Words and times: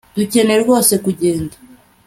Dukeneye 0.15 0.59
rwose 0.63 0.93
kugenda 1.03 1.55